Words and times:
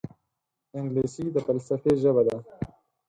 انګلیسي 0.77 1.25
د 1.33 1.37
فلسفې 1.47 1.91
ژبه 2.01 2.21
ده 2.27 2.37